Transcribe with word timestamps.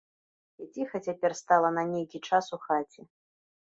І 0.63 0.67
ціха 0.73 1.01
цяпер 1.09 1.31
стала 1.41 1.69
на 1.77 1.83
нейкі 1.93 2.23
час 2.31 2.45
у 2.59 2.63
хаце. 2.67 3.01